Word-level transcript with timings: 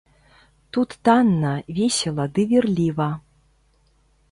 Тут 0.77 0.95
танна, 1.07 1.51
весела 1.81 2.25
ды 2.37 2.47
вірліва. 2.53 3.11